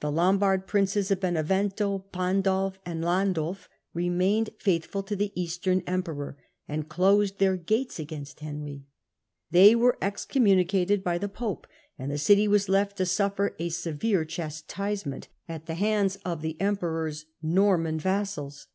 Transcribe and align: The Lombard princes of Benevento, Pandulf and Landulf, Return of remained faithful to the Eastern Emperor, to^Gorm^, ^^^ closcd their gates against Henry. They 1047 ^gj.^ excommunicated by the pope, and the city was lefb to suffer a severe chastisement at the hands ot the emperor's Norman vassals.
The 0.00 0.10
Lombard 0.10 0.66
princes 0.66 1.12
of 1.12 1.20
Benevento, 1.20 2.00
Pandulf 2.12 2.78
and 2.84 3.04
Landulf, 3.04 3.68
Return 3.68 3.68
of 3.68 3.68
remained 4.14 4.50
faithful 4.58 5.04
to 5.04 5.14
the 5.14 5.30
Eastern 5.40 5.84
Emperor, 5.86 6.36
to^Gorm^, 6.68 6.82
^^^ 6.84 6.86
closcd 6.88 7.38
their 7.38 7.56
gates 7.56 8.00
against 8.00 8.40
Henry. 8.40 8.82
They 9.52 9.76
1047 9.76 10.02
^gj.^ 10.02 10.04
excommunicated 10.08 11.04
by 11.04 11.18
the 11.18 11.28
pope, 11.28 11.68
and 11.96 12.10
the 12.10 12.18
city 12.18 12.48
was 12.48 12.66
lefb 12.66 12.94
to 12.94 13.06
suffer 13.06 13.54
a 13.60 13.68
severe 13.68 14.24
chastisement 14.24 15.28
at 15.48 15.66
the 15.66 15.74
hands 15.74 16.18
ot 16.26 16.40
the 16.42 16.60
emperor's 16.60 17.26
Norman 17.40 18.00
vassals. 18.00 18.66